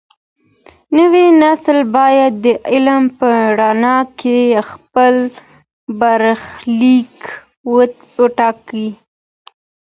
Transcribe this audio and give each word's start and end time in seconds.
نوی 0.97 1.25
نسل 1.41 1.79
بايد 1.95 2.33
د 2.45 2.45
علم 2.71 3.03
په 3.17 3.29
رڼا 3.59 3.97
کي 4.19 4.39
خپل 4.69 5.15
برخليک 5.99 7.15
وټاکي. 8.19 8.87